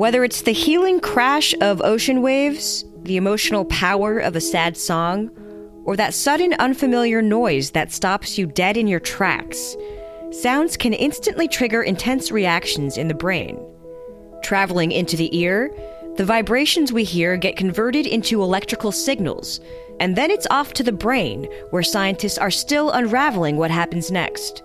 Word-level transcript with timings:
Whether 0.00 0.24
it's 0.24 0.40
the 0.40 0.52
healing 0.52 0.98
crash 0.98 1.54
of 1.60 1.82
ocean 1.82 2.22
waves, 2.22 2.86
the 3.02 3.18
emotional 3.18 3.66
power 3.66 4.18
of 4.18 4.34
a 4.34 4.40
sad 4.40 4.74
song, 4.74 5.28
or 5.84 5.94
that 5.94 6.14
sudden 6.14 6.54
unfamiliar 6.54 7.20
noise 7.20 7.72
that 7.72 7.92
stops 7.92 8.38
you 8.38 8.46
dead 8.46 8.78
in 8.78 8.86
your 8.86 8.98
tracks, 8.98 9.76
sounds 10.30 10.78
can 10.78 10.94
instantly 10.94 11.46
trigger 11.48 11.82
intense 11.82 12.30
reactions 12.30 12.96
in 12.96 13.08
the 13.08 13.14
brain. 13.14 13.62
Traveling 14.42 14.90
into 14.90 15.18
the 15.18 15.36
ear, 15.36 15.70
the 16.16 16.24
vibrations 16.24 16.94
we 16.94 17.04
hear 17.04 17.36
get 17.36 17.58
converted 17.58 18.06
into 18.06 18.42
electrical 18.42 18.92
signals, 18.92 19.60
and 20.00 20.16
then 20.16 20.30
it's 20.30 20.46
off 20.50 20.72
to 20.72 20.82
the 20.82 20.92
brain, 20.92 21.46
where 21.72 21.82
scientists 21.82 22.38
are 22.38 22.50
still 22.50 22.90
unraveling 22.92 23.58
what 23.58 23.70
happens 23.70 24.10
next. 24.10 24.62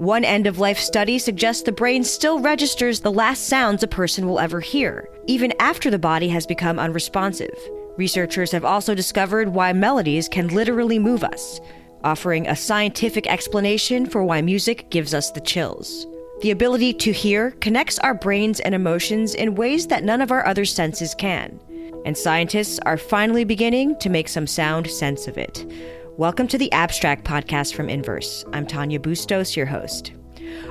One 0.00 0.24
end 0.24 0.46
of 0.46 0.58
life 0.58 0.78
study 0.78 1.18
suggests 1.18 1.62
the 1.62 1.72
brain 1.72 2.04
still 2.04 2.40
registers 2.40 3.00
the 3.00 3.12
last 3.12 3.48
sounds 3.48 3.82
a 3.82 3.86
person 3.86 4.26
will 4.26 4.40
ever 4.40 4.58
hear, 4.58 5.06
even 5.26 5.52
after 5.60 5.90
the 5.90 5.98
body 5.98 6.30
has 6.30 6.46
become 6.46 6.78
unresponsive. 6.78 7.54
Researchers 7.98 8.50
have 8.52 8.64
also 8.64 8.94
discovered 8.94 9.50
why 9.50 9.74
melodies 9.74 10.26
can 10.26 10.48
literally 10.48 10.98
move 10.98 11.22
us, 11.22 11.60
offering 12.02 12.46
a 12.46 12.56
scientific 12.56 13.26
explanation 13.26 14.06
for 14.06 14.24
why 14.24 14.40
music 14.40 14.88
gives 14.88 15.12
us 15.12 15.32
the 15.32 15.40
chills. 15.42 16.06
The 16.40 16.52
ability 16.52 16.94
to 16.94 17.12
hear 17.12 17.50
connects 17.60 17.98
our 17.98 18.14
brains 18.14 18.60
and 18.60 18.74
emotions 18.74 19.34
in 19.34 19.54
ways 19.54 19.86
that 19.88 20.02
none 20.02 20.22
of 20.22 20.32
our 20.32 20.46
other 20.46 20.64
senses 20.64 21.14
can. 21.14 21.60
And 22.06 22.16
scientists 22.16 22.78
are 22.86 22.96
finally 22.96 23.44
beginning 23.44 23.98
to 23.98 24.08
make 24.08 24.28
some 24.28 24.46
sound 24.46 24.90
sense 24.90 25.28
of 25.28 25.36
it. 25.36 25.70
Welcome 26.16 26.48
to 26.48 26.58
the 26.58 26.70
Abstract 26.72 27.24
Podcast 27.24 27.74
from 27.74 27.88
Inverse. 27.88 28.44
I'm 28.52 28.66
Tanya 28.66 28.98
Bustos, 29.00 29.56
your 29.56 29.66
host. 29.66 30.12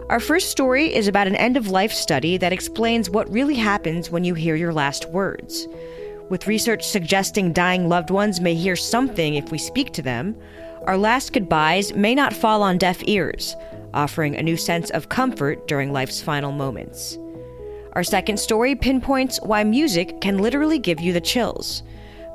Our 0.09 0.19
first 0.19 0.51
story 0.51 0.93
is 0.93 1.07
about 1.07 1.27
an 1.27 1.35
end 1.35 1.57
of 1.57 1.69
life 1.69 1.91
study 1.91 2.37
that 2.37 2.53
explains 2.53 3.09
what 3.09 3.31
really 3.31 3.55
happens 3.55 4.11
when 4.11 4.23
you 4.23 4.33
hear 4.33 4.55
your 4.55 4.73
last 4.73 5.09
words. 5.09 5.67
With 6.29 6.45
research 6.45 6.85
suggesting 6.85 7.53
dying 7.53 7.89
loved 7.89 8.11
ones 8.11 8.41
may 8.41 8.53
hear 8.53 8.75
something 8.75 9.35
if 9.35 9.49
we 9.49 9.57
speak 9.57 9.91
to 9.93 10.01
them, 10.01 10.35
our 10.83 10.97
last 10.97 11.33
goodbyes 11.33 11.93
may 11.93 12.13
not 12.13 12.33
fall 12.33 12.61
on 12.61 12.77
deaf 12.77 13.01
ears, 13.07 13.55
offering 13.93 14.35
a 14.35 14.43
new 14.43 14.57
sense 14.57 14.89
of 14.91 15.09
comfort 15.09 15.67
during 15.67 15.91
life's 15.91 16.21
final 16.21 16.51
moments. 16.51 17.17
Our 17.93 18.03
second 18.03 18.39
story 18.39 18.75
pinpoints 18.75 19.39
why 19.41 19.63
music 19.63 20.21
can 20.21 20.37
literally 20.37 20.79
give 20.79 20.99
you 20.99 21.11
the 21.11 21.21
chills. 21.21 21.81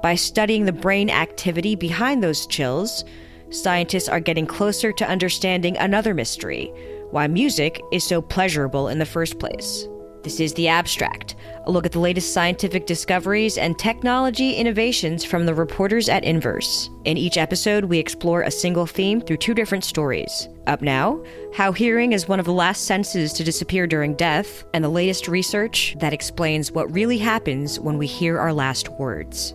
By 0.04 0.16
studying 0.16 0.66
the 0.66 0.72
brain 0.72 1.08
activity 1.08 1.74
behind 1.76 2.22
those 2.22 2.46
chills, 2.46 3.06
scientists 3.48 4.06
are 4.06 4.20
getting 4.20 4.46
closer 4.46 4.92
to 4.92 5.08
understanding 5.08 5.78
another 5.78 6.12
mystery 6.12 6.70
why 7.10 7.26
music 7.26 7.80
is 7.90 8.04
so 8.04 8.20
pleasurable 8.20 8.88
in 8.88 8.98
the 8.98 9.06
first 9.06 9.38
place. 9.38 9.88
This 10.22 10.40
is 10.40 10.52
The 10.52 10.68
Abstract, 10.68 11.36
a 11.64 11.70
look 11.70 11.86
at 11.86 11.92
the 11.92 12.00
latest 12.00 12.34
scientific 12.34 12.84
discoveries 12.84 13.56
and 13.56 13.78
technology 13.78 14.52
innovations 14.52 15.24
from 15.24 15.46
the 15.46 15.54
reporters 15.54 16.10
at 16.10 16.22
Inverse. 16.22 16.90
In 17.06 17.16
each 17.16 17.38
episode, 17.38 17.86
we 17.86 17.98
explore 17.98 18.42
a 18.42 18.50
single 18.50 18.84
theme 18.84 19.22
through 19.22 19.38
two 19.38 19.54
different 19.54 19.84
stories. 19.84 20.50
Up 20.66 20.82
now, 20.82 21.24
how 21.54 21.72
hearing 21.72 22.12
is 22.12 22.28
one 22.28 22.40
of 22.40 22.46
the 22.46 22.52
last 22.52 22.84
senses 22.84 23.32
to 23.32 23.42
disappear 23.42 23.86
during 23.86 24.16
death, 24.16 24.64
and 24.74 24.84
the 24.84 24.88
latest 24.90 25.28
research 25.28 25.96
that 25.98 26.12
explains 26.12 26.72
what 26.72 26.92
really 26.92 27.16
happens 27.16 27.80
when 27.80 27.96
we 27.96 28.06
hear 28.06 28.38
our 28.38 28.52
last 28.52 28.90
words. 28.98 29.54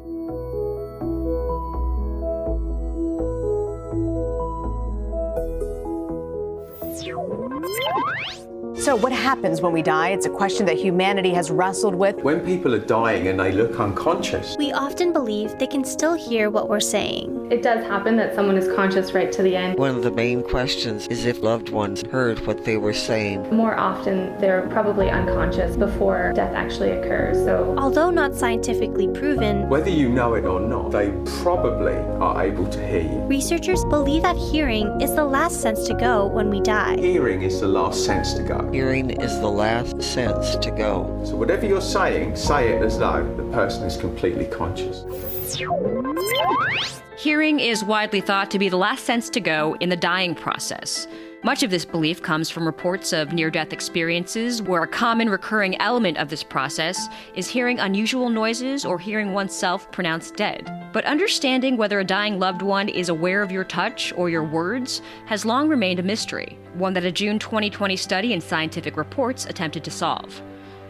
So, 8.90 8.96
what 8.96 9.12
happens 9.12 9.62
when 9.62 9.72
we 9.72 9.84
die? 9.84 10.10
It's 10.10 10.26
a 10.26 10.32
question 10.32 10.66
that 10.66 10.76
humanity 10.76 11.30
has 11.36 11.52
wrestled 11.52 11.94
with. 11.94 12.16
When 12.24 12.44
people 12.44 12.74
are 12.74 12.80
dying 12.80 13.28
and 13.28 13.40
they 13.40 13.52
look 13.52 13.80
unconscious, 13.80 14.56
we 14.58 14.72
often 14.72 15.14
believe 15.14 15.56
they 15.60 15.68
can 15.68 15.84
still 15.84 16.16
hear 16.16 16.50
what 16.50 16.70
we're 16.70 16.80
saying. 16.80 17.50
It 17.52 17.62
does 17.62 17.86
happen 17.86 18.16
that 18.16 18.34
someone 18.34 18.58
is 18.58 18.68
conscious 18.76 19.14
right 19.14 19.32
to 19.32 19.44
the 19.44 19.56
end. 19.56 19.78
One 19.78 19.96
of 19.96 20.02
the 20.02 20.10
main 20.10 20.42
questions 20.42 21.08
is 21.08 21.28
if 21.28 21.44
loved 21.44 21.70
ones 21.70 22.02
heard 22.12 22.40
what 22.48 22.66
they 22.66 22.78
were 22.78 22.94
saying. 22.94 23.56
More 23.56 23.76
often, 23.76 24.36
they're 24.40 24.68
probably 24.70 25.12
unconscious 25.12 25.76
before 25.76 26.32
death 26.34 26.56
actually 26.56 26.90
occurs. 26.90 27.38
So, 27.46 27.76
although 27.78 28.10
not 28.10 28.34
scientifically 28.34 29.08
proven, 29.08 29.70
whether 29.70 29.92
you 29.92 30.10
know 30.10 30.34
it 30.34 30.46
or 30.46 30.60
not, 30.60 30.92
they 30.92 31.12
probably 31.44 31.98
are 32.20 32.44
able 32.44 32.68
to 32.68 32.88
hear 32.88 33.02
you. 33.02 33.20
Researchers 33.28 33.86
believe 33.86 34.24
that 34.24 34.36
hearing 34.36 35.00
is 35.00 35.14
the 35.14 35.26
last 35.26 35.62
sense 35.62 35.88
to 35.88 35.94
go 35.94 36.26
when 36.26 36.50
we 36.50 36.60
die. 36.62 36.98
Hearing 36.98 37.44
is 37.44 37.60
the 37.60 37.68
last 37.68 38.04
sense 38.04 38.34
to 38.34 38.42
go. 38.42 38.68
Hearing 38.80 39.10
is 39.10 39.38
the 39.42 39.50
last 39.50 40.02
sense 40.02 40.56
to 40.56 40.72
go. 40.72 41.22
So, 41.26 41.36
whatever 41.36 41.66
you're 41.66 41.82
saying, 41.82 42.38
say 42.38 42.70
it 42.70 42.82
as 42.82 42.98
though 42.98 43.30
the 43.36 43.44
person 43.52 43.84
is 43.84 43.98
completely 43.98 44.46
conscious. 44.46 45.04
Hearing 47.18 47.60
is 47.60 47.84
widely 47.84 48.22
thought 48.22 48.50
to 48.52 48.58
be 48.58 48.70
the 48.70 48.78
last 48.78 49.04
sense 49.04 49.30
to 49.32 49.42
go 49.42 49.76
in 49.82 49.90
the 49.90 49.98
dying 49.98 50.34
process. 50.34 51.08
Much 51.42 51.64
of 51.64 51.72
this 51.72 51.86
belief 51.86 52.22
comes 52.22 52.50
from 52.50 52.66
reports 52.66 53.14
of 53.14 53.32
near 53.32 53.50
death 53.50 53.72
experiences 53.72 54.62
where 54.62 54.84
a 54.84 54.88
common 54.88 55.30
recurring 55.30 55.80
element 55.80 56.18
of 56.18 56.28
this 56.28 56.44
process 56.44 57.08
is 57.34 57.48
hearing 57.48 57.80
unusual 57.80 58.28
noises 58.28 58.84
or 58.84 59.00
hearing 59.00 59.32
oneself 59.32 59.90
pronounced 59.90 60.36
dead. 60.36 60.70
But 60.92 61.06
understanding 61.06 61.78
whether 61.78 62.02
a 62.02 62.04
dying 62.04 62.40
loved 62.40 62.62
one 62.62 62.90
is 62.90 63.08
aware 63.08 63.42
of 63.42 63.54
your 63.54 63.64
touch 63.64 64.12
or 64.18 64.30
your 64.30 64.44
words 64.44 65.02
has 65.28 65.46
long 65.46 65.70
remained 65.70 66.00
a 66.00 66.04
mystery, 66.04 66.60
one 66.74 66.92
that 66.96 67.06
a 67.06 67.12
June 67.12 67.40
2020 67.40 67.96
study 67.96 68.34
in 68.34 68.42
Scientific 68.42 68.98
Reports 68.98 69.46
attempted 69.46 69.86
to 69.86 69.92
solve. 69.92 70.42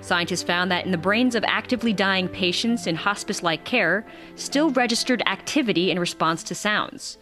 Scientists 0.02 0.42
found 0.42 0.72
that 0.72 0.84
in 0.84 0.92
the 0.92 0.98
brains 0.98 1.36
of 1.36 1.44
actively 1.44 1.94
dying 1.94 2.28
patients 2.28 2.88
in 2.88 2.96
hospice 2.96 3.44
like 3.44 3.66
care, 3.66 4.04
still 4.34 4.72
registered 4.72 5.22
activity 5.28 5.92
in 5.92 6.00
response 6.00 6.42
to 6.42 6.56
sounds. 6.56 7.20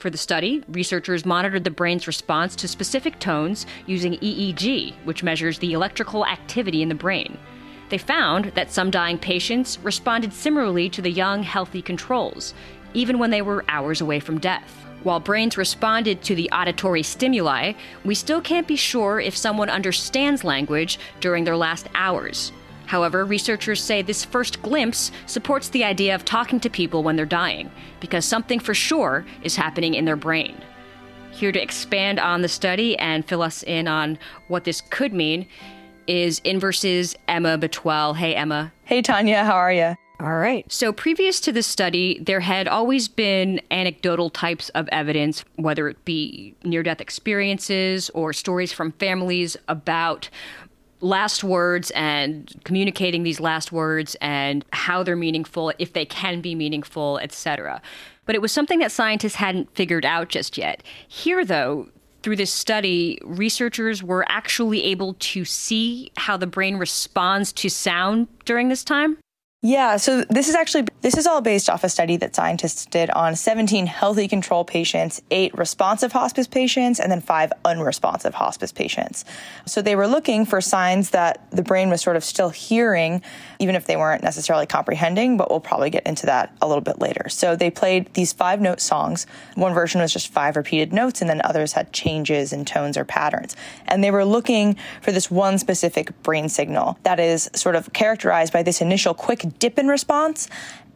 For 0.00 0.08
the 0.08 0.16
study, 0.16 0.64
researchers 0.66 1.26
monitored 1.26 1.64
the 1.64 1.70
brain's 1.70 2.06
response 2.06 2.56
to 2.56 2.68
specific 2.68 3.18
tones 3.18 3.66
using 3.84 4.14
EEG, 4.14 4.94
which 5.04 5.22
measures 5.22 5.58
the 5.58 5.74
electrical 5.74 6.24
activity 6.24 6.80
in 6.80 6.88
the 6.88 6.94
brain. 6.94 7.36
They 7.90 7.98
found 7.98 8.46
that 8.54 8.72
some 8.72 8.90
dying 8.90 9.18
patients 9.18 9.78
responded 9.80 10.32
similarly 10.32 10.88
to 10.88 11.02
the 11.02 11.10
young, 11.10 11.42
healthy 11.42 11.82
controls, 11.82 12.54
even 12.94 13.18
when 13.18 13.28
they 13.28 13.42
were 13.42 13.62
hours 13.68 14.00
away 14.00 14.20
from 14.20 14.40
death. 14.40 14.86
While 15.02 15.20
brains 15.20 15.58
responded 15.58 16.22
to 16.22 16.34
the 16.34 16.50
auditory 16.50 17.02
stimuli, 17.02 17.74
we 18.02 18.14
still 18.14 18.40
can't 18.40 18.66
be 18.66 18.76
sure 18.76 19.20
if 19.20 19.36
someone 19.36 19.68
understands 19.68 20.44
language 20.44 20.98
during 21.20 21.44
their 21.44 21.58
last 21.58 21.88
hours. 21.94 22.52
However, 22.90 23.24
researchers 23.24 23.80
say 23.80 24.02
this 24.02 24.24
first 24.24 24.62
glimpse 24.62 25.12
supports 25.26 25.68
the 25.68 25.84
idea 25.84 26.12
of 26.12 26.24
talking 26.24 26.58
to 26.58 26.68
people 26.68 27.04
when 27.04 27.14
they're 27.14 27.24
dying, 27.24 27.70
because 28.00 28.24
something 28.24 28.58
for 28.58 28.74
sure 28.74 29.24
is 29.44 29.54
happening 29.54 29.94
in 29.94 30.06
their 30.06 30.16
brain. 30.16 30.60
Here 31.30 31.52
to 31.52 31.62
expand 31.62 32.18
on 32.18 32.42
the 32.42 32.48
study 32.48 32.98
and 32.98 33.24
fill 33.24 33.42
us 33.42 33.62
in 33.62 33.86
on 33.86 34.18
what 34.48 34.64
this 34.64 34.80
could 34.80 35.12
mean 35.12 35.46
is 36.08 36.40
Inverse's 36.42 37.14
Emma 37.28 37.56
Betuel. 37.56 38.16
Hey, 38.16 38.34
Emma. 38.34 38.72
Hey, 38.82 39.02
Tanya. 39.02 39.44
How 39.44 39.54
are 39.54 39.72
you? 39.72 39.94
All 40.18 40.36
right. 40.36 40.70
So, 40.70 40.92
previous 40.92 41.38
to 41.42 41.52
the 41.52 41.62
study, 41.62 42.18
there 42.18 42.40
had 42.40 42.66
always 42.66 43.06
been 43.06 43.60
anecdotal 43.70 44.30
types 44.30 44.68
of 44.70 44.88
evidence, 44.88 45.44
whether 45.54 45.88
it 45.88 46.04
be 46.04 46.56
near 46.64 46.82
death 46.82 47.00
experiences 47.00 48.10
or 48.10 48.32
stories 48.32 48.72
from 48.72 48.90
families 48.92 49.56
about 49.68 50.28
last 51.00 51.42
words 51.42 51.90
and 51.92 52.52
communicating 52.64 53.22
these 53.22 53.40
last 53.40 53.72
words 53.72 54.16
and 54.20 54.64
how 54.72 55.02
they're 55.02 55.16
meaningful, 55.16 55.72
if 55.78 55.92
they 55.92 56.04
can 56.04 56.40
be 56.40 56.54
meaningful, 56.54 57.18
etc. 57.18 57.80
But 58.26 58.34
it 58.34 58.42
was 58.42 58.52
something 58.52 58.78
that 58.80 58.92
scientists 58.92 59.34
hadn't 59.34 59.74
figured 59.74 60.04
out 60.04 60.28
just 60.28 60.58
yet. 60.58 60.82
Here, 61.08 61.44
though, 61.44 61.88
through 62.22 62.36
this 62.36 62.52
study, 62.52 63.18
researchers 63.24 64.02
were 64.02 64.24
actually 64.28 64.84
able 64.84 65.14
to 65.14 65.44
see 65.44 66.12
how 66.16 66.36
the 66.36 66.46
brain 66.46 66.76
responds 66.76 67.52
to 67.54 67.70
sound 67.70 68.28
during 68.44 68.68
this 68.68 68.84
time. 68.84 69.16
Yeah, 69.62 69.98
so 69.98 70.24
this 70.30 70.48
is 70.48 70.54
actually 70.54 70.86
this 71.02 71.18
is 71.18 71.26
all 71.26 71.42
based 71.42 71.68
off 71.68 71.84
a 71.84 71.90
study 71.90 72.16
that 72.16 72.34
scientists 72.34 72.86
did 72.86 73.10
on 73.10 73.36
17 73.36 73.86
healthy 73.86 74.26
control 74.26 74.64
patients, 74.64 75.20
8 75.30 75.56
responsive 75.56 76.12
hospice 76.12 76.46
patients, 76.46 76.98
and 76.98 77.12
then 77.12 77.20
5 77.20 77.52
unresponsive 77.66 78.32
hospice 78.32 78.72
patients. 78.72 79.26
So 79.66 79.82
they 79.82 79.96
were 79.96 80.06
looking 80.06 80.46
for 80.46 80.62
signs 80.62 81.10
that 81.10 81.46
the 81.50 81.62
brain 81.62 81.90
was 81.90 82.00
sort 82.00 82.16
of 82.16 82.24
still 82.24 82.48
hearing 82.48 83.20
even 83.58 83.74
if 83.74 83.86
they 83.86 83.96
weren't 83.96 84.22
necessarily 84.22 84.64
comprehending, 84.64 85.36
but 85.36 85.50
we'll 85.50 85.60
probably 85.60 85.90
get 85.90 86.06
into 86.06 86.24
that 86.24 86.56
a 86.62 86.66
little 86.66 86.80
bit 86.80 86.98
later. 86.98 87.28
So 87.28 87.54
they 87.54 87.70
played 87.70 88.12
these 88.14 88.32
five 88.32 88.62
note 88.62 88.80
songs. 88.80 89.26
One 89.56 89.74
version 89.74 90.00
was 90.00 90.10
just 90.10 90.32
five 90.32 90.56
repeated 90.56 90.94
notes, 90.94 91.20
and 91.20 91.28
then 91.28 91.42
others 91.44 91.74
had 91.74 91.92
changes 91.92 92.54
in 92.54 92.64
tones 92.64 92.96
or 92.96 93.04
patterns. 93.04 93.56
And 93.86 94.02
they 94.02 94.10
were 94.10 94.24
looking 94.24 94.76
for 95.02 95.12
this 95.12 95.30
one 95.30 95.58
specific 95.58 96.22
brain 96.22 96.48
signal 96.48 96.98
that 97.02 97.20
is 97.20 97.50
sort 97.54 97.76
of 97.76 97.92
characterized 97.92 98.54
by 98.54 98.62
this 98.62 98.80
initial 98.80 99.12
quick 99.12 99.44
dip 99.58 99.78
in 99.78 99.88
response 99.88 100.48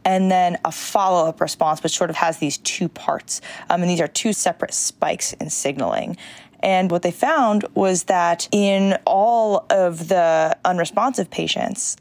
and 0.03 0.29
then 0.29 0.57
a 0.63 0.71
follow 0.71 1.27
up 1.27 1.41
response, 1.41 1.81
which 1.81 1.97
sort 1.97 2.09
of 2.09 2.15
has 2.15 2.37
these 2.37 2.59
two 2.59 2.87
parts. 2.87 3.41
Um, 3.69 3.81
and 3.81 3.89
these 3.89 4.01
are 4.01 4.07
two 4.07 4.33
separate 4.33 4.73
spikes 4.73 5.33
in 5.33 5.49
signaling. 5.49 6.17
And 6.59 6.91
what 6.91 7.01
they 7.01 7.11
found 7.11 7.65
was 7.73 8.03
that 8.05 8.47
in 8.51 8.97
all 9.05 9.65
of 9.69 10.07
the 10.07 10.55
unresponsive 10.63 11.29
patients, 11.29 11.97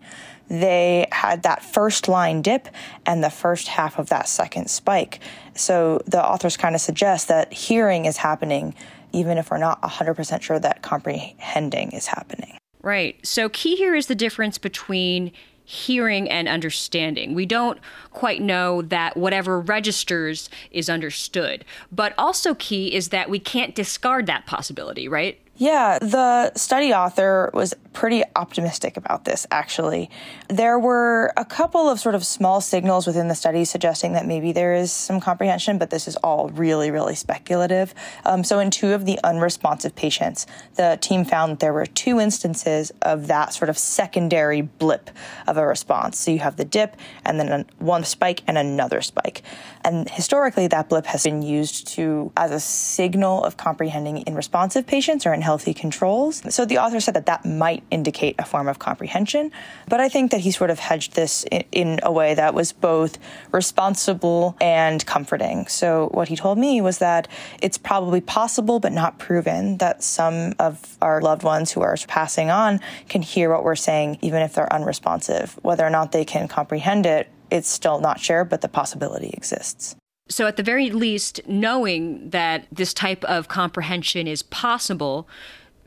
they 0.49 1.07
had 1.13 1.43
that 1.43 1.65
first 1.65 2.07
line 2.07 2.43
dip 2.43 2.69
and 3.07 3.25
the 3.25 3.31
first 3.31 3.69
half 3.69 3.99
of 3.99 4.11
that 4.11 4.29
second 4.29 4.69
spike. 4.69 5.21
So 5.55 6.01
the 6.07 6.23
authors 6.23 6.57
kind 6.57 6.75
of 6.75 6.81
suggest 6.81 7.29
that 7.29 7.53
hearing 7.53 8.05
is 8.05 8.19
happening 8.19 8.75
even 9.15 9.39
if 9.39 9.51
we're 9.51 9.59
not 9.59 9.81
100% 9.81 10.43
sure 10.43 10.59
that 10.59 10.83
comprehending 10.83 11.93
is 11.93 12.07
happening. 12.07 12.59
Right. 12.83 13.25
So, 13.25 13.49
key 13.49 13.77
here 13.77 13.95
is 13.95 14.09
the 14.09 14.15
difference 14.15 14.59
between 14.59 15.33
hearing 15.65 16.31
and 16.31 16.49
understanding. 16.49 17.35
We 17.35 17.47
don't 17.47 17.79
quite 18.13 18.43
know 18.43 18.83
that 18.83 19.17
whatever 19.17 19.61
registers 19.61 20.51
is 20.71 20.91
understood. 20.91 21.65
But 21.91 22.15
also, 22.19 22.55
key 22.55 22.95
is 22.95 23.09
that 23.09 23.31
we 23.31 23.39
can't 23.39 23.75
discard 23.75 24.27
that 24.27 24.47
possibility, 24.47 25.09
right? 25.09 25.39
Yeah, 25.57 26.01
the 26.01 26.53
study 26.55 26.93
author 26.93 27.51
was 27.55 27.75
pretty 27.93 28.25
optimistic 28.35 28.97
about 28.97 29.25
this, 29.25 29.47
actually. 29.53 30.11
There 30.49 30.81
were 30.81 31.33
a 31.37 31.45
couple 31.45 31.89
of 31.89 32.01
sort 32.01 32.17
of 32.17 32.27
small 32.27 32.61
signals 32.61 33.07
within 33.07 33.29
the 33.29 33.37
study 33.37 33.65
suggesting 33.65 34.15
that 34.15 34.27
maybe 34.27 34.51
there 34.51 34.75
is 34.75 34.91
some 34.91 35.21
comprehension, 35.21 35.79
but 35.79 35.91
this 35.91 36.09
is 36.09 36.17
all 36.17 36.49
really, 36.49 36.91
really 36.91 37.15
speculative. 37.15 37.95
Um, 38.25 38.43
so, 38.43 38.59
in 38.59 38.73
two 38.73 38.95
of 38.95 39.07
the 39.07 39.21
unresponsive 39.23 39.95
patients, 39.95 40.49
the 40.75 40.99
team 41.01 41.25
found 41.25 41.61
there 41.61 41.73
were 41.73 41.87
two 41.87 42.19
instances 42.19 42.93
of 43.03 43.29
that 43.29 43.55
sort 43.55 43.69
of 43.69 43.79
secondary 43.79 44.61
blip 44.61 45.09
of 45.47 45.57
a 45.57 45.65
response. 45.65 46.19
So, 46.19 46.33
you 46.33 46.41
have 46.41 46.57
the 46.57 46.65
dip 46.65 46.97
and 47.25 47.39
then 47.39 47.65
one 47.79 48.03
spike 48.03 48.43
and 48.49 48.59
another 48.59 49.03
spike. 49.03 49.43
And 49.85 50.11
historically, 50.11 50.67
that 50.67 50.89
blip 50.89 51.07
has 51.07 51.23
been 51.23 51.43
used 51.43 51.87
to 51.95 52.33
as 52.37 52.51
a 52.51 52.59
signal 52.59 53.45
of 53.45 53.57
comprehending 53.57 54.19
in 54.23 54.35
responsive 54.35 54.85
patients 54.85 55.27
or 55.27 55.33
in 55.33 55.44
healthy 55.45 55.75
controls. 55.75 56.43
So 56.53 56.65
the 56.65 56.79
author 56.79 57.01
said 57.01 57.15
that 57.15 57.27
that 57.27 57.45
might 57.45 57.83
indicate 57.91 58.35
a 58.39 58.45
form 58.45 58.67
of 58.67 58.79
comprehension, 58.79 59.53
but 59.89 60.01
I 60.01 60.09
think 60.09 60.31
that 60.31 60.41
he 60.41 60.51
sort 60.51 60.71
of 60.71 60.79
hedged 60.79 61.13
this 61.15 61.45
in, 61.45 61.65
in 61.71 62.01
a 62.03 62.11
way 62.11 62.35
that 62.35 62.55
was 62.55 62.73
both 62.73 63.19
responsible 63.53 64.57
and 64.61 65.05
comforting. 65.05 65.67
So 65.67 66.09
what 66.13 66.29
he 66.29 66.37
told 66.37 66.59
me 66.59 66.81
was 66.81 66.99
that 66.99 67.29
it's 67.63 67.79
probably 67.79 68.21
possible 68.21 68.81
but 68.81 68.93
not 68.93 69.19
proven 69.19 69.79
that 69.79 70.03
some 70.03 70.55
of 70.59 70.97
our 71.01 71.21
loved 71.21 71.43
ones 71.43 71.73
who 71.73 71.83
are 71.83 71.97
passing 72.09 72.51
on 72.51 72.81
can 73.09 73.23
hear 73.23 73.51
what 73.51 73.65
we're 73.65 73.77
saying 73.77 74.19
even 74.23 74.43
if 74.43 74.55
they're 74.55 74.73
unresponsive. 74.73 75.59
Whether 75.63 75.85
or 75.87 75.91
not 75.91 76.13
they 76.13 76.25
can 76.25 76.49
comprehend 76.49 77.07
it, 77.07 77.29
it's 77.51 77.69
still 77.69 78.01
not 78.01 78.19
sure, 78.19 78.45
but 78.45 78.63
the 78.63 78.69
possibility 78.69 79.31
exists. 79.33 79.95
So, 80.29 80.47
at 80.47 80.57
the 80.57 80.63
very 80.63 80.91
least, 80.91 81.41
knowing 81.47 82.31
that 82.31 82.67
this 82.73 82.95
type 82.95 83.23
of 83.25 83.49
comprehension 83.49 84.27
is 84.27 84.43
possible 84.43 85.29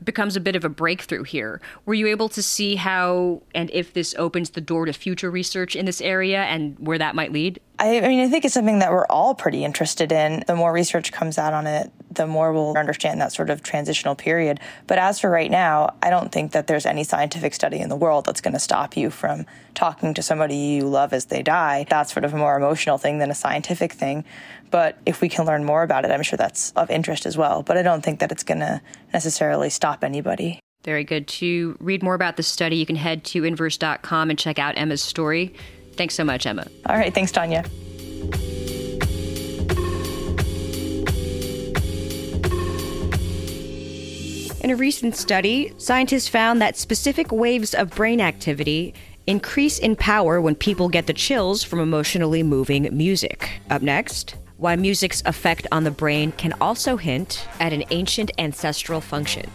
becomes 0.04 0.36
a 0.36 0.40
bit 0.40 0.54
of 0.54 0.64
a 0.64 0.68
breakthrough 0.68 1.24
here. 1.24 1.60
Were 1.84 1.94
you 1.94 2.06
able 2.06 2.28
to 2.28 2.42
see 2.42 2.76
how 2.76 3.42
and 3.52 3.68
if 3.72 3.92
this 3.92 4.14
opens 4.16 4.50
the 4.50 4.60
door 4.60 4.86
to 4.86 4.92
future 4.92 5.30
research 5.30 5.74
in 5.74 5.86
this 5.86 6.00
area 6.00 6.44
and 6.44 6.78
where 6.78 6.98
that 6.98 7.16
might 7.16 7.32
lead? 7.32 7.60
I, 7.80 8.00
mean, 8.00 8.20
I 8.20 8.28
think 8.28 8.44
it's 8.44 8.54
something 8.54 8.80
that 8.80 8.90
we're 8.90 9.06
all 9.06 9.34
pretty 9.34 9.64
interested 9.64 10.10
in. 10.10 10.42
The 10.46 10.56
more 10.56 10.72
research 10.72 11.12
comes 11.12 11.38
out 11.38 11.52
on 11.52 11.66
it, 11.68 11.92
the 12.10 12.26
more 12.26 12.52
we'll 12.52 12.76
understand 12.76 13.20
that 13.20 13.32
sort 13.32 13.50
of 13.50 13.62
transitional 13.62 14.16
period. 14.16 14.58
But 14.88 14.98
as 14.98 15.20
for 15.20 15.30
right 15.30 15.50
now, 15.50 15.94
I 16.02 16.10
don't 16.10 16.32
think 16.32 16.52
that 16.52 16.66
there's 16.66 16.86
any 16.86 17.04
scientific 17.04 17.54
study 17.54 17.78
in 17.78 17.88
the 17.88 17.96
world 17.96 18.26
that's 18.26 18.40
going 18.40 18.54
to 18.54 18.60
stop 18.60 18.96
you 18.96 19.10
from 19.10 19.46
talking 19.74 20.12
to 20.14 20.22
somebody 20.22 20.56
you 20.56 20.88
love 20.88 21.12
as 21.12 21.26
they 21.26 21.42
die. 21.42 21.86
That's 21.88 22.12
sort 22.12 22.24
of 22.24 22.34
a 22.34 22.36
more 22.36 22.56
emotional 22.56 22.98
thing 22.98 23.18
than 23.18 23.30
a 23.30 23.34
scientific 23.34 23.92
thing. 23.92 24.24
But 24.70 24.98
if 25.06 25.20
we 25.20 25.28
can 25.28 25.46
learn 25.46 25.64
more 25.64 25.84
about 25.84 26.04
it, 26.04 26.10
I'm 26.10 26.22
sure 26.22 26.36
that's 26.36 26.72
of 26.72 26.90
interest 26.90 27.26
as 27.26 27.38
well. 27.38 27.62
But 27.62 27.76
I 27.76 27.82
don't 27.82 28.02
think 28.02 28.18
that 28.18 28.32
it's 28.32 28.42
going 28.42 28.60
to 28.60 28.80
necessarily 29.12 29.70
stop 29.70 30.02
anybody. 30.02 30.58
Very 30.84 31.04
good. 31.04 31.28
To 31.28 31.76
read 31.80 32.02
more 32.02 32.14
about 32.14 32.36
the 32.36 32.42
study, 32.42 32.76
you 32.76 32.86
can 32.86 32.96
head 32.96 33.24
to 33.24 33.44
inverse.com 33.44 34.30
and 34.30 34.38
check 34.38 34.58
out 34.58 34.76
Emma's 34.76 35.02
story. 35.02 35.54
Thanks 35.98 36.14
so 36.14 36.24
much, 36.24 36.46
Emma. 36.46 36.66
All 36.86 36.96
right. 36.96 37.12
Thanks, 37.12 37.32
Tanya. 37.32 37.64
In 44.60 44.70
a 44.70 44.76
recent 44.76 45.16
study, 45.16 45.72
scientists 45.78 46.28
found 46.28 46.62
that 46.62 46.76
specific 46.76 47.32
waves 47.32 47.74
of 47.74 47.90
brain 47.90 48.20
activity 48.20 48.94
increase 49.26 49.78
in 49.78 49.96
power 49.96 50.40
when 50.40 50.54
people 50.54 50.88
get 50.88 51.06
the 51.06 51.12
chills 51.12 51.64
from 51.64 51.80
emotionally 51.80 52.42
moving 52.42 52.88
music. 52.96 53.50
Up 53.70 53.82
next, 53.82 54.36
why 54.56 54.76
music's 54.76 55.22
effect 55.26 55.66
on 55.72 55.84
the 55.84 55.90
brain 55.90 56.32
can 56.32 56.54
also 56.60 56.96
hint 56.96 57.46
at 57.60 57.72
an 57.72 57.84
ancient 57.90 58.30
ancestral 58.38 59.00
function. 59.00 59.50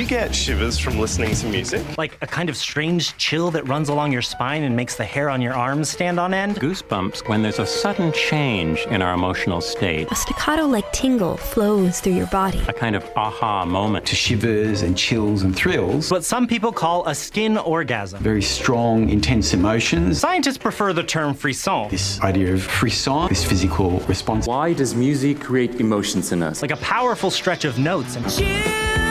Do 0.00 0.04
you 0.04 0.08
get 0.08 0.34
shivers 0.34 0.78
from 0.78 0.98
listening 0.98 1.34
to 1.34 1.46
music? 1.46 1.84
Like 1.98 2.16
a 2.22 2.26
kind 2.26 2.48
of 2.48 2.56
strange 2.56 3.14
chill 3.18 3.50
that 3.50 3.68
runs 3.68 3.90
along 3.90 4.12
your 4.12 4.22
spine 4.22 4.62
and 4.62 4.74
makes 4.74 4.96
the 4.96 5.04
hair 5.04 5.28
on 5.28 5.42
your 5.42 5.52
arms 5.52 5.90
stand 5.90 6.18
on 6.18 6.32
end? 6.32 6.56
Goosebumps 6.56 7.28
when 7.28 7.42
there's 7.42 7.58
a 7.58 7.66
sudden 7.66 8.10
change 8.12 8.86
in 8.86 9.02
our 9.02 9.12
emotional 9.12 9.60
state. 9.60 10.10
A 10.10 10.14
staccato 10.14 10.64
like 10.64 10.90
tingle 10.94 11.36
flows 11.36 12.00
through 12.00 12.14
your 12.14 12.28
body. 12.28 12.62
A 12.66 12.72
kind 12.72 12.96
of 12.96 13.04
aha 13.14 13.66
moment. 13.66 14.06
To 14.06 14.16
shivers 14.16 14.80
and 14.80 14.96
chills 14.96 15.42
and 15.42 15.54
thrills. 15.54 16.10
What 16.10 16.24
some 16.24 16.46
people 16.46 16.72
call 16.72 17.06
a 17.06 17.14
skin 17.14 17.58
orgasm. 17.58 18.22
Very 18.22 18.40
strong, 18.40 19.10
intense 19.10 19.52
emotions. 19.52 20.18
Scientists 20.18 20.56
prefer 20.56 20.94
the 20.94 21.04
term 21.04 21.34
frisson. 21.34 21.90
This 21.90 22.18
idea 22.22 22.54
of 22.54 22.62
frisson, 22.62 23.28
this 23.28 23.44
physical 23.44 24.00
response. 24.08 24.46
Why 24.46 24.72
does 24.72 24.94
music 24.94 25.40
create 25.40 25.78
emotions 25.78 26.32
in 26.32 26.42
us? 26.42 26.62
Like 26.62 26.70
a 26.70 26.78
powerful 26.78 27.30
stretch 27.30 27.66
of 27.66 27.78
notes 27.78 28.16
and 28.16 28.24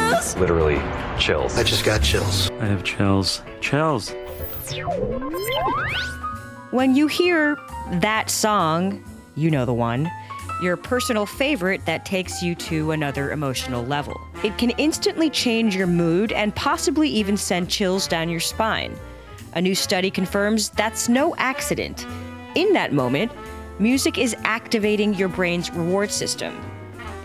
chills. 0.10 0.36
Literally 0.38 0.82
chills. 1.20 1.58
I 1.58 1.64
just 1.64 1.86
got 1.86 2.02
chills. 2.02 2.50
I 2.60 2.66
have 2.66 2.84
chills. 2.84 3.42
Chills. 3.62 4.14
When 6.72 6.96
you 6.96 7.08
hear 7.08 7.58
that 7.94 8.30
song, 8.30 9.04
you 9.36 9.50
know 9.50 9.66
the 9.66 9.74
one, 9.74 10.10
your 10.62 10.78
personal 10.78 11.26
favorite 11.26 11.86
that 11.86 12.06
takes 12.06 12.42
you 12.44 12.54
to 12.56 12.92
another 12.92 13.32
emotional 13.32 13.84
level. 13.84 14.20
It 14.44 14.58
can 14.58 14.72
instantly 14.72 15.30
change 15.30 15.76
your 15.76 15.88
mood 15.88 16.32
and 16.32 16.56
possibly 16.56 17.10
even 17.10 17.38
send 17.38 17.70
chills 17.70 18.08
down 18.08 18.30
your 18.30 18.40
spine. 18.40 18.96
A 19.54 19.62
new 19.62 19.74
study 19.74 20.12
confirms 20.12 20.70
that's 20.70 21.10
no 21.10 21.36
accident. 21.38 22.06
In 22.56 22.74
that 22.74 22.94
moment, 22.94 23.32
music 23.80 24.18
is 24.18 24.36
activating 24.44 25.14
your 25.16 25.30
brain's 25.30 25.72
reward 25.72 26.12
system. 26.12 26.54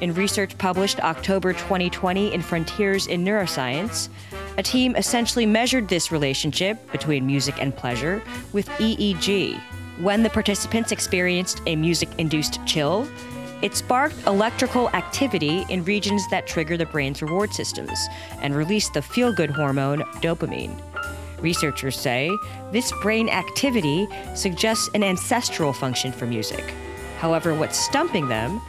In 0.01 0.13
research 0.13 0.59
published 0.59 1.01
October 1.01 1.53
2020 1.53 2.35
in 2.35 2.43
Frontiers 2.43 3.07
in 3.07 3.25
Neuroscience, 3.25 4.09
a 4.59 4.63
team 4.63 4.97
essentially 4.97 5.47
measured 5.47 5.89
this 5.89 6.11
relationship 6.11 6.91
between 6.91 7.27
music 7.27 7.55
and 7.61 7.75
pleasure 7.75 8.23
with 8.53 8.69
EEG. 8.71 9.61
When 10.01 10.25
the 10.25 10.31
participants 10.31 10.91
experienced 10.91 11.63
a 11.67 11.77
music 11.77 12.09
induced 12.19 12.59
chill, 12.67 13.09
it 13.63 13.77
sparked 13.77 14.27
electrical 14.27 14.91
activity 14.91 15.65
in 15.69 15.85
regions 15.85 16.29
that 16.31 16.49
trigger 16.49 16.77
the 16.77 16.87
brain's 16.87 17.23
reward 17.23 17.55
systems 17.55 17.99
and 18.43 18.55
release 18.55 18.91
the 18.91 19.01
feel 19.01 19.33
good 19.33 19.51
hormone 19.51 20.01
dopamine. 20.21 20.77
Researchers 21.41 21.99
say 21.99 22.31
this 22.73 22.93
brain 23.01 23.29
activity 23.29 24.09
suggests 24.35 24.91
an 24.95 25.05
ancestral 25.05 25.73
function 25.73 26.11
for 26.11 26.27
music. 26.27 26.65
However, 27.19 27.55
what's 27.55 27.79
stumping 27.79 28.29
them 28.29 28.61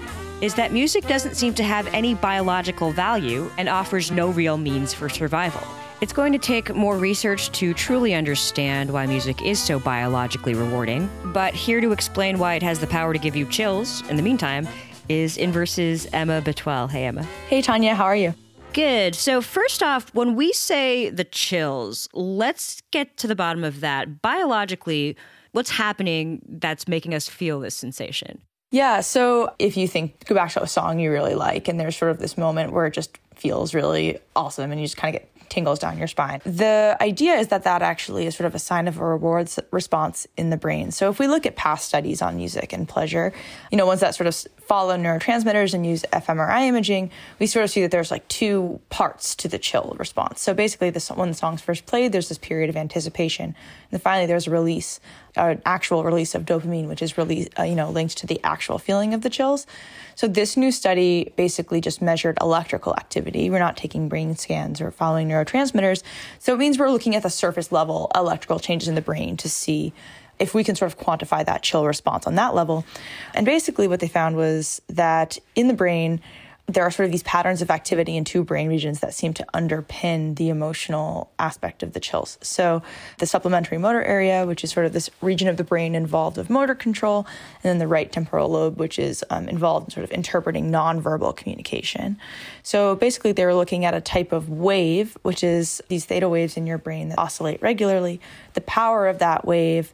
is 0.41 0.53
that 0.55 0.73
music 0.73 1.07
doesn't 1.07 1.35
seem 1.35 1.53
to 1.53 1.63
have 1.63 1.87
any 1.87 2.13
biological 2.13 2.91
value 2.91 3.49
and 3.57 3.69
offers 3.69 4.11
no 4.11 4.29
real 4.29 4.57
means 4.57 4.93
for 4.93 5.09
survival. 5.09 5.61
It's 6.01 6.11
going 6.11 6.33
to 6.33 6.37
take 6.37 6.75
more 6.75 6.97
research 6.97 7.51
to 7.53 7.73
truly 7.73 8.13
understand 8.13 8.91
why 8.91 9.05
music 9.05 9.41
is 9.41 9.59
so 9.59 9.79
biologically 9.79 10.53
rewarding, 10.53 11.09
but 11.33 11.53
here 11.53 11.79
to 11.79 11.93
explain 11.93 12.37
why 12.37 12.55
it 12.55 12.63
has 12.63 12.79
the 12.79 12.87
power 12.87 13.13
to 13.13 13.19
give 13.19 13.35
you 13.35 13.45
chills, 13.47 14.07
in 14.09 14.17
the 14.17 14.21
meantime, 14.21 14.67
is 15.07 15.37
Inverse's 15.37 16.07
Emma 16.11 16.41
Betuel. 16.41 16.89
Hey, 16.89 17.05
Emma. 17.05 17.23
Hey, 17.47 17.61
Tanya, 17.61 17.95
how 17.95 18.05
are 18.05 18.15
you? 18.15 18.33
Good. 18.73 19.15
So, 19.15 19.39
first 19.41 19.81
off, 19.81 20.13
when 20.13 20.35
we 20.35 20.51
say 20.51 21.09
the 21.09 21.23
chills, 21.23 22.09
let's 22.13 22.81
get 22.91 23.15
to 23.17 23.27
the 23.27 23.35
bottom 23.35 23.63
of 23.63 23.79
that. 23.79 24.21
Biologically, 24.21 25.15
what's 25.53 25.69
happening 25.69 26.41
that's 26.59 26.87
making 26.87 27.13
us 27.13 27.29
feel 27.29 27.61
this 27.61 27.75
sensation? 27.75 28.41
Yeah, 28.75 28.99
so 28.99 29.55
if 29.57 29.77
you 29.77 29.87
think, 29.87 30.25
go 30.25 30.35
back 30.35 30.51
to 30.51 30.61
a 30.61 30.67
song 30.67 30.99
you 30.99 31.09
really 31.09 31.33
like, 31.33 31.69
and 31.69 31.79
there's 31.79 31.95
sort 31.95 32.11
of 32.11 32.19
this 32.19 32.37
moment 32.37 32.73
where 32.73 32.85
it 32.85 32.93
just 32.93 33.17
feels 33.33 33.73
really 33.73 34.19
awesome 34.35 34.69
and 34.69 34.81
you 34.81 34.85
just 34.85 34.97
kind 34.97 35.15
of 35.15 35.21
get 35.21 35.49
tingles 35.49 35.79
down 35.79 35.97
your 35.97 36.07
spine. 36.07 36.41
The 36.43 36.97
idea 36.99 37.35
is 37.35 37.47
that 37.47 37.63
that 37.63 37.81
actually 37.81 38.25
is 38.25 38.35
sort 38.35 38.47
of 38.47 38.53
a 38.53 38.59
sign 38.59 38.89
of 38.89 38.99
a 38.99 39.05
reward 39.05 39.49
response 39.71 40.27
in 40.35 40.49
the 40.49 40.57
brain. 40.57 40.91
So 40.91 41.09
if 41.09 41.19
we 41.19 41.27
look 41.27 41.45
at 41.45 41.55
past 41.55 41.87
studies 41.87 42.21
on 42.21 42.35
music 42.35 42.73
and 42.73 42.85
pleasure, 42.85 43.31
you 43.71 43.77
know, 43.77 43.85
ones 43.85 44.01
that 44.01 44.13
sort 44.13 44.27
of 44.27 44.35
follow 44.67 44.97
neurotransmitters 44.97 45.73
and 45.73 45.85
use 45.85 46.03
fMRI 46.11 46.63
imaging, 46.63 47.11
we 47.39 47.47
sort 47.47 47.63
of 47.63 47.69
see 47.69 47.81
that 47.81 47.91
there's 47.91 48.11
like 48.11 48.27
two 48.27 48.79
parts 48.89 49.35
to 49.35 49.47
the 49.47 49.59
chill 49.59 49.95
response. 49.99 50.41
So 50.41 50.53
basically, 50.53 50.89
this, 50.89 51.09
when 51.09 51.29
the 51.29 51.35
song's 51.35 51.61
first 51.61 51.85
played, 51.85 52.11
there's 52.11 52.29
this 52.29 52.37
period 52.37 52.69
of 52.69 52.75
anticipation, 52.75 53.45
and 53.45 53.55
then 53.91 53.99
finally 53.99 54.25
there's 54.25 54.47
a 54.47 54.51
release, 54.51 54.99
an 55.35 55.61
actual 55.65 56.03
release 56.03 56.33
of 56.33 56.45
dopamine, 56.45 56.87
which 56.87 57.01
is 57.01 57.17
really, 57.17 57.47
uh, 57.59 57.63
you 57.63 57.75
know, 57.75 57.89
linked 57.91 58.17
to 58.17 58.27
the 58.27 58.39
actual 58.43 58.79
feeling 58.79 59.13
of 59.13 59.21
the 59.21 59.29
chills. 59.29 59.67
So 60.15 60.27
this 60.27 60.57
new 60.57 60.71
study 60.71 61.33
basically 61.35 61.81
just 61.81 62.01
measured 62.01 62.37
electrical 62.41 62.95
activity. 62.95 63.49
We're 63.49 63.59
not 63.59 63.77
taking 63.77 64.09
brain 64.09 64.35
scans 64.35 64.81
or 64.81 64.89
following 64.89 65.27
neurotransmitters. 65.27 66.03
So 66.39 66.53
it 66.53 66.57
means 66.57 66.79
we're 66.79 66.89
looking 66.89 67.15
at 67.15 67.23
the 67.23 67.29
surface 67.29 67.71
level 67.71 68.09
electrical 68.15 68.59
changes 68.59 68.87
in 68.87 68.95
the 68.95 69.01
brain 69.01 69.37
to 69.37 69.49
see 69.49 69.93
if 70.39 70.53
we 70.53 70.63
can 70.63 70.75
sort 70.75 70.91
of 70.91 70.99
quantify 70.99 71.45
that 71.45 71.63
chill 71.63 71.85
response 71.85 72.27
on 72.27 72.35
that 72.35 72.55
level. 72.55 72.85
And 73.33 73.45
basically 73.45 73.87
what 73.87 73.99
they 73.99 74.07
found 74.07 74.35
was 74.35 74.81
that 74.89 75.37
in 75.55 75.67
the 75.67 75.73
brain, 75.73 76.21
there 76.67 76.83
are 76.83 76.89
sort 76.89 77.05
of 77.05 77.11
these 77.11 77.23
patterns 77.23 77.61
of 77.61 77.69
activity 77.69 78.17
in 78.17 78.23
two 78.23 78.43
brain 78.43 78.67
regions 78.67 78.99
that 79.01 79.13
seem 79.13 79.33
to 79.35 79.45
underpin 79.53 80.35
the 80.35 80.49
emotional 80.49 81.29
aspect 81.37 81.83
of 81.83 81.93
the 81.93 81.99
chills. 81.99 82.39
So, 82.41 82.81
the 83.19 83.27
supplementary 83.27 83.77
motor 83.77 84.01
area, 84.01 84.47
which 84.47 84.63
is 84.63 84.71
sort 84.71 84.87
of 84.87 84.93
this 84.93 85.09
region 85.21 85.47
of 85.47 85.57
the 85.57 85.63
brain 85.63 85.93
involved 85.93 86.37
with 86.37 86.49
motor 86.49 86.73
control, 86.73 87.27
and 87.63 87.69
then 87.69 87.77
the 87.77 87.87
right 87.87 88.11
temporal 88.11 88.49
lobe, 88.49 88.79
which 88.79 88.97
is 88.97 89.23
um, 89.29 89.47
involved 89.47 89.87
in 89.87 89.91
sort 89.91 90.03
of 90.03 90.11
interpreting 90.11 90.71
nonverbal 90.71 91.35
communication. 91.35 92.17
So, 92.63 92.95
basically, 92.95 93.31
they 93.31 93.45
were 93.45 93.53
looking 93.55 93.85
at 93.85 93.93
a 93.93 94.01
type 94.01 94.31
of 94.31 94.49
wave, 94.49 95.17
which 95.21 95.43
is 95.43 95.83
these 95.87 96.05
theta 96.05 96.27
waves 96.27 96.57
in 96.57 96.65
your 96.65 96.79
brain 96.79 97.09
that 97.09 97.19
oscillate 97.19 97.61
regularly. 97.61 98.19
The 98.53 98.61
power 98.61 99.07
of 99.07 99.19
that 99.19 99.45
wave 99.45 99.93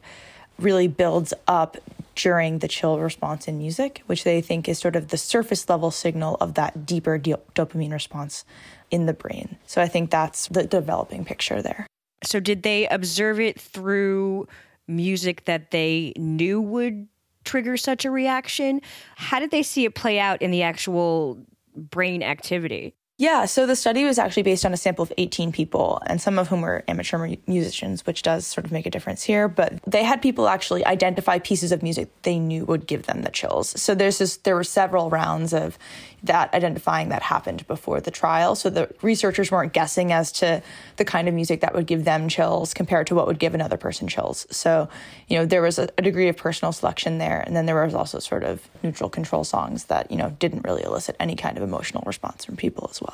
really 0.62 0.88
builds 0.88 1.34
up 1.46 1.76
during 2.14 2.58
the 2.58 2.68
chill 2.68 2.98
response 2.98 3.48
in 3.48 3.58
music, 3.58 4.02
which 4.06 4.24
they 4.24 4.40
think 4.40 4.68
is 4.68 4.78
sort 4.78 4.96
of 4.96 5.08
the 5.08 5.16
surface 5.16 5.68
level 5.68 5.90
signal 5.90 6.36
of 6.40 6.54
that 6.54 6.84
deeper 6.84 7.18
do- 7.18 7.36
dopamine 7.54 7.92
response 7.92 8.44
in 8.90 9.06
the 9.06 9.12
brain. 9.12 9.56
So 9.66 9.80
I 9.80 9.88
think 9.88 10.10
that's 10.10 10.48
the 10.48 10.64
developing 10.64 11.24
picture 11.24 11.62
there. 11.62 11.86
So, 12.24 12.38
did 12.38 12.62
they 12.62 12.86
observe 12.86 13.40
it 13.40 13.60
through 13.60 14.46
music 14.86 15.44
that 15.46 15.72
they 15.72 16.12
knew 16.16 16.60
would 16.60 17.08
trigger 17.44 17.76
such 17.76 18.04
a 18.04 18.10
reaction? 18.10 18.80
How 19.16 19.40
did 19.40 19.50
they 19.50 19.62
see 19.62 19.84
it 19.84 19.94
play 19.94 20.20
out 20.20 20.40
in 20.40 20.52
the 20.52 20.62
actual 20.62 21.44
brain 21.74 22.22
activity? 22.22 22.94
Yeah, 23.22 23.44
so 23.44 23.66
the 23.66 23.76
study 23.76 24.04
was 24.04 24.18
actually 24.18 24.42
based 24.42 24.66
on 24.66 24.72
a 24.72 24.76
sample 24.76 25.04
of 25.04 25.12
18 25.16 25.52
people, 25.52 26.02
and 26.06 26.20
some 26.20 26.40
of 26.40 26.48
whom 26.48 26.62
were 26.62 26.82
amateur 26.88 27.36
musicians, 27.46 28.04
which 28.04 28.22
does 28.22 28.48
sort 28.48 28.66
of 28.66 28.72
make 28.72 28.84
a 28.84 28.90
difference 28.90 29.22
here. 29.22 29.46
But 29.46 29.80
they 29.86 30.02
had 30.02 30.20
people 30.20 30.48
actually 30.48 30.84
identify 30.84 31.38
pieces 31.38 31.70
of 31.70 31.84
music 31.84 32.08
they 32.22 32.40
knew 32.40 32.64
would 32.64 32.88
give 32.88 33.06
them 33.06 33.22
the 33.22 33.30
chills. 33.30 33.80
So 33.80 33.94
there's 33.94 34.18
this, 34.18 34.38
there 34.38 34.56
were 34.56 34.64
several 34.64 35.08
rounds 35.08 35.54
of 35.54 35.78
that 36.24 36.52
identifying 36.52 37.10
that 37.10 37.22
happened 37.22 37.64
before 37.68 38.00
the 38.00 38.10
trial. 38.10 38.56
So 38.56 38.70
the 38.70 38.92
researchers 39.02 39.50
weren't 39.50 39.72
guessing 39.72 40.12
as 40.12 40.32
to 40.32 40.62
the 40.96 41.04
kind 41.04 41.28
of 41.28 41.34
music 41.34 41.60
that 41.60 41.74
would 41.74 41.86
give 41.86 42.04
them 42.04 42.28
chills 42.28 42.74
compared 42.74 43.06
to 43.08 43.14
what 43.14 43.26
would 43.26 43.38
give 43.38 43.54
another 43.54 43.76
person 43.76 44.08
chills. 44.08 44.46
So, 44.50 44.88
you 45.28 45.38
know, 45.38 45.46
there 45.46 45.62
was 45.62 45.78
a, 45.78 45.88
a 45.98 46.02
degree 46.02 46.28
of 46.28 46.36
personal 46.36 46.72
selection 46.72 47.18
there. 47.18 47.40
And 47.40 47.56
then 47.56 47.66
there 47.66 47.84
was 47.84 47.94
also 47.94 48.18
sort 48.18 48.44
of 48.44 48.68
neutral 48.82 49.10
control 49.10 49.44
songs 49.44 49.84
that, 49.84 50.10
you 50.10 50.16
know, 50.16 50.30
didn't 50.38 50.64
really 50.64 50.82
elicit 50.82 51.16
any 51.18 51.34
kind 51.34 51.56
of 51.56 51.62
emotional 51.62 52.02
response 52.06 52.44
from 52.44 52.56
people 52.56 52.88
as 52.90 53.00
well. 53.00 53.11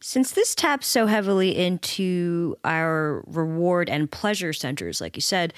Since 0.00 0.32
this 0.32 0.54
taps 0.54 0.86
so 0.86 1.06
heavily 1.06 1.56
into 1.56 2.56
our 2.64 3.24
reward 3.26 3.88
and 3.88 4.10
pleasure 4.10 4.52
centers, 4.52 5.00
like 5.00 5.16
you 5.16 5.22
said, 5.22 5.54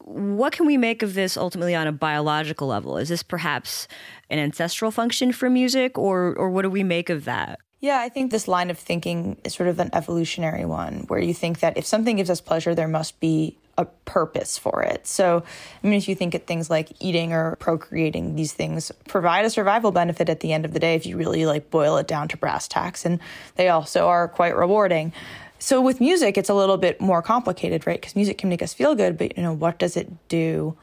what 0.00 0.52
can 0.52 0.66
we 0.66 0.78
make 0.78 1.02
of 1.02 1.14
this 1.14 1.36
ultimately 1.36 1.74
on 1.74 1.86
a 1.86 1.92
biological 1.92 2.66
level? 2.66 2.96
Is 2.96 3.10
this 3.10 3.22
perhaps 3.22 3.86
an 4.30 4.38
ancestral 4.38 4.90
function 4.90 5.32
for 5.32 5.50
music, 5.50 5.98
or 5.98 6.34
or 6.36 6.50
what 6.50 6.62
do 6.62 6.70
we 6.70 6.82
make 6.82 7.10
of 7.10 7.26
that? 7.26 7.58
Yeah, 7.80 8.00
I 8.00 8.08
think 8.08 8.30
this 8.30 8.48
line 8.48 8.70
of 8.70 8.78
thinking 8.78 9.38
is 9.44 9.54
sort 9.54 9.68
of 9.68 9.78
an 9.78 9.90
evolutionary 9.92 10.64
one 10.64 11.04
where 11.08 11.20
you 11.20 11.34
think 11.34 11.60
that 11.60 11.76
if 11.76 11.86
something 11.86 12.16
gives 12.16 12.30
us 12.30 12.40
pleasure, 12.40 12.74
there 12.74 12.88
must 12.88 13.20
be 13.20 13.57
a 13.78 13.86
purpose 14.04 14.58
for 14.58 14.82
it. 14.82 15.06
So, 15.06 15.42
I 15.82 15.86
mean, 15.86 15.96
if 15.96 16.08
you 16.08 16.14
think 16.14 16.34
at 16.34 16.46
things 16.46 16.68
like 16.68 16.92
eating 17.00 17.32
or 17.32 17.56
procreating, 17.56 18.34
these 18.34 18.52
things 18.52 18.92
provide 19.06 19.44
a 19.46 19.50
survival 19.50 19.92
benefit 19.92 20.28
at 20.28 20.40
the 20.40 20.52
end 20.52 20.66
of 20.66 20.74
the 20.74 20.80
day 20.80 20.96
if 20.96 21.06
you 21.06 21.16
really 21.16 21.46
like 21.46 21.70
boil 21.70 21.96
it 21.96 22.08
down 22.08 22.28
to 22.28 22.36
brass 22.36 22.68
tacks, 22.68 23.06
and 23.06 23.20
they 23.54 23.68
also 23.68 24.08
are 24.08 24.28
quite 24.28 24.56
rewarding. 24.56 25.12
So 25.60 25.80
with 25.80 26.00
music, 26.00 26.36
it's 26.36 26.50
a 26.50 26.54
little 26.54 26.76
bit 26.76 27.00
more 27.00 27.22
complicated, 27.22 27.86
right? 27.86 28.00
Because 28.00 28.14
music 28.14 28.36
can 28.36 28.48
make 28.48 28.62
us 28.62 28.74
feel 28.74 28.94
good, 28.94 29.16
but 29.16 29.36
you 29.36 29.42
know, 29.42 29.52
what 29.52 29.78
does 29.78 29.96
it 29.96 30.28
do 30.28 30.76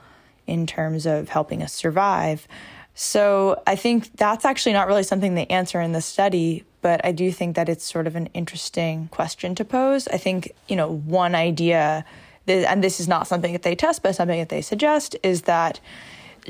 in 0.47 0.65
terms 0.65 1.05
of 1.05 1.29
helping 1.29 1.61
us 1.61 1.73
survive? 1.73 2.47
So 2.93 3.61
I 3.67 3.75
think 3.75 4.15
that's 4.15 4.45
actually 4.45 4.73
not 4.73 4.87
really 4.87 5.03
something 5.03 5.35
they 5.35 5.47
answer 5.47 5.81
in 5.81 5.91
the 5.91 6.01
study, 6.01 6.63
but 6.81 7.05
I 7.05 7.11
do 7.11 7.29
think 7.31 7.57
that 7.57 7.67
it's 7.67 7.83
sort 7.83 8.07
of 8.07 8.15
an 8.15 8.27
interesting 8.27 9.09
question 9.09 9.53
to 9.55 9.65
pose. 9.65 10.07
I 10.07 10.17
think, 10.17 10.51
you 10.69 10.77
know, 10.77 10.89
one 10.89 11.35
idea, 11.35 12.05
and 12.47 12.83
this 12.83 12.99
is 12.99 13.07
not 13.07 13.27
something 13.27 13.53
that 13.53 13.63
they 13.63 13.75
test, 13.75 14.03
but 14.03 14.15
something 14.15 14.39
that 14.39 14.49
they 14.49 14.61
suggest, 14.61 15.15
is 15.23 15.43
that 15.43 15.79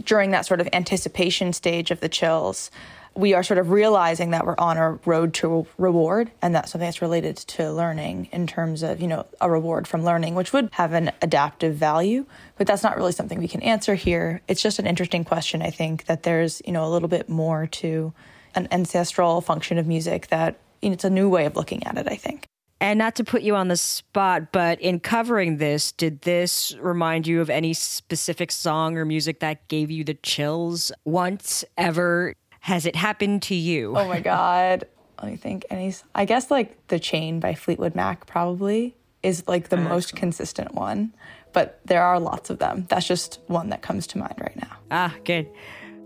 during 0.04 0.32
that 0.32 0.46
sort 0.46 0.62
of 0.62 0.68
anticipation 0.74 1.54
stage 1.54 1.92
of 1.92 2.00
the 2.02 2.10
chills, 2.10 2.70
we 3.16 3.34
are 3.34 3.44
sort 3.44 3.58
of 3.58 3.72
realizing 3.72 4.32
that 4.32 4.46
we're 4.46 4.56
on 4.58 4.78
a 4.78 4.92
road 5.06 5.34
to 5.34 5.66
reward 5.78 6.30
and 6.42 6.54
that's 6.54 6.72
something 6.72 6.86
that's 6.86 7.02
related 7.02 7.38
to 7.38 7.72
learning 7.72 8.28
in 8.34 8.46
terms 8.46 8.84
of 8.84 9.00
you 9.00 9.08
know 9.08 9.26
a 9.40 9.50
reward 9.50 9.88
from 9.88 10.04
learning 10.04 10.36
which 10.36 10.52
would 10.52 10.70
have 10.74 10.92
an 10.92 11.12
adaptive 11.22 11.76
value 11.76 12.26
but 12.58 12.68
that's 12.68 12.84
not 12.84 12.98
really 12.98 13.14
something 13.14 13.40
we 13.40 13.48
can 13.48 13.62
answer 13.62 13.96
here. 13.96 14.42
It's 14.48 14.62
just 14.62 14.80
an 14.80 14.86
interesting 14.86 15.24
question 15.24 15.62
i 15.62 15.70
think 15.70 16.06
that 16.06 16.24
there's 16.24 16.62
you 16.66 16.74
know 16.74 16.86
a 16.86 16.92
little 16.92 17.08
bit 17.08 17.30
more 17.30 17.68
to 17.68 18.14
an 18.54 18.68
ancestral 18.72 19.42
function 19.42 19.78
of 19.78 19.88
music 19.88 20.28
that 20.28 20.60
you 20.82 20.90
know, 20.90 20.94
it's 20.94 21.06
a 21.06 21.10
new 21.10 21.30
way 21.30 21.46
of 21.46 21.56
looking 21.56 21.86
at 21.86 21.98
it 21.98 22.08
i 22.10 22.16
think 22.16 22.46
and 22.82 23.00
not 23.00 23.16
to 23.16 23.24
put 23.24 23.42
you 23.42 23.56
on 23.56 23.68
the 23.68 23.78
spot, 23.78 24.52
but 24.52 24.80
in 24.82 25.00
covering 25.00 25.58
this, 25.58 25.92
did 25.92 26.22
this 26.22 26.76
remind 26.80 27.26
you 27.26 27.42
of 27.42 27.50
any 27.50 27.74
specific 27.74 28.52
song 28.52 28.98
or 28.98 29.06
music 29.06 29.40
that 29.40 29.68
gave 29.68 29.90
you 29.90 30.04
the 30.04 30.16
chills 30.16 30.92
once 31.06 31.64
ever 31.78 32.36
has 32.62 32.86
it 32.86 32.96
happened 32.96 33.44
to 33.44 33.56
you? 33.56 33.96
Oh 33.96 34.08
my 34.08 34.20
God. 34.20 34.86
Let 35.22 35.32
me 35.32 35.38
think. 35.38 35.66
Any, 35.70 35.94
I 36.14 36.26
guess 36.26 36.52
like 36.52 36.88
The 36.88 37.00
Chain 37.00 37.40
by 37.40 37.54
Fleetwood 37.54 37.96
Mac 37.96 38.26
probably 38.26 38.96
is 39.24 39.48
like 39.48 39.70
the 39.70 39.78
most 39.78 40.16
consistent 40.16 40.76
one, 40.76 41.14
but 41.54 41.80
there 41.86 42.04
are 42.04 42.20
lots 42.20 42.50
of 42.50 42.60
them. 42.60 42.86
That's 42.90 43.08
just 43.08 43.40
one 43.48 43.70
that 43.70 43.82
comes 43.82 44.06
to 44.08 44.18
mind 44.18 44.36
right 44.40 44.56
now. 44.58 44.78
Ah, 44.92 45.16
good. 45.24 45.50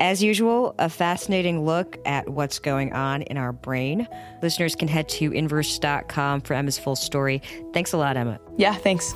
As 0.01 0.24
usual, 0.24 0.75
a 0.79 0.88
fascinating 0.88 1.65
look 1.65 1.98
at 2.06 2.29
what's 2.29 2.58
going 2.60 2.94
on 2.94 3.22
in 3.24 3.36
our 3.38 3.51
brain. 3.51 4.08
Listeners 4.41 4.74
can 4.74 4.88
head 4.88 5.10
to 5.10 5.32
inverse.com 5.34 6.41
for 6.41 6.53
Emma's 6.53 6.79
full 6.79 6.96
story. 6.96 7.41
Thanks 7.74 7.91
a 7.91 7.98
lot, 7.98 8.15
Emma. 8.15 8.39
Yeah, 8.58 8.75
thanks. 8.75 9.12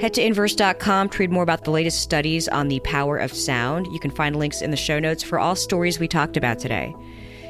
Head 0.00 0.14
to 0.14 0.22
inverse.com 0.22 1.10
to 1.10 1.18
read 1.18 1.30
more 1.30 1.44
about 1.44 1.62
the 1.62 1.70
latest 1.70 2.00
studies 2.00 2.48
on 2.48 2.66
the 2.66 2.80
power 2.80 3.18
of 3.18 3.32
sound. 3.32 3.86
You 3.92 4.00
can 4.00 4.10
find 4.10 4.34
links 4.34 4.60
in 4.60 4.72
the 4.72 4.76
show 4.76 4.98
notes 4.98 5.22
for 5.22 5.38
all 5.38 5.54
stories 5.54 6.00
we 6.00 6.08
talked 6.08 6.36
about 6.36 6.58
today. 6.58 6.92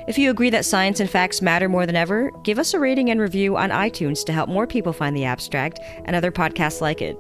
If 0.08 0.18
you 0.18 0.30
agree 0.30 0.50
that 0.50 0.64
science 0.64 0.98
and 0.98 1.08
facts 1.08 1.40
matter 1.40 1.68
more 1.68 1.86
than 1.86 1.94
ever, 1.94 2.32
give 2.42 2.58
us 2.58 2.74
a 2.74 2.80
rating 2.80 3.10
and 3.10 3.20
review 3.20 3.56
on 3.56 3.70
iTunes 3.70 4.24
to 4.24 4.32
help 4.32 4.48
more 4.48 4.66
people 4.66 4.92
find 4.92 5.16
the 5.16 5.24
abstract 5.24 5.78
and 6.04 6.16
other 6.16 6.32
podcasts 6.32 6.80
like 6.80 7.00
it. 7.00 7.16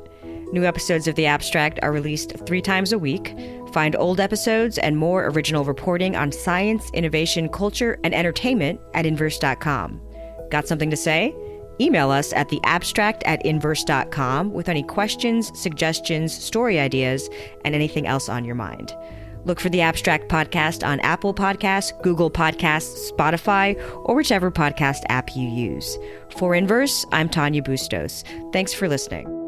New 0.52 0.64
episodes 0.64 1.08
of 1.08 1.14
The 1.14 1.26
Abstract 1.26 1.78
are 1.82 1.92
released 1.92 2.32
three 2.44 2.60
times 2.60 2.92
a 2.92 2.98
week. 2.98 3.34
Find 3.72 3.96
old 3.96 4.20
episodes 4.20 4.76
and 4.78 4.98
more 4.98 5.26
original 5.28 5.64
reporting 5.64 6.14
on 6.14 6.30
science, 6.30 6.90
innovation, 6.92 7.48
culture, 7.48 7.98
and 8.04 8.14
entertainment 8.14 8.78
at 8.92 9.06
inverse.com. 9.06 10.00
Got 10.50 10.68
something 10.68 10.90
to 10.90 10.96
say? 10.96 11.34
Email 11.80 12.10
us 12.10 12.34
at 12.34 12.50
theabstract 12.50 13.22
at 13.24 13.44
inverse.com 13.46 14.52
with 14.52 14.68
any 14.68 14.82
questions, 14.82 15.58
suggestions, 15.58 16.36
story 16.36 16.78
ideas, 16.78 17.30
and 17.64 17.74
anything 17.74 18.06
else 18.06 18.28
on 18.28 18.44
your 18.44 18.54
mind. 18.54 18.94
Look 19.44 19.60
for 19.60 19.68
the 19.68 19.80
Abstract 19.80 20.28
Podcast 20.28 20.86
on 20.86 21.00
Apple 21.00 21.34
Podcasts, 21.34 22.00
Google 22.02 22.30
Podcasts, 22.30 23.10
Spotify, 23.10 23.76
or 24.04 24.14
whichever 24.14 24.50
podcast 24.50 25.02
app 25.08 25.34
you 25.34 25.48
use. 25.48 25.98
For 26.36 26.54
Inverse, 26.54 27.04
I'm 27.12 27.28
Tanya 27.28 27.62
Bustos. 27.62 28.24
Thanks 28.52 28.72
for 28.72 28.88
listening. 28.88 29.41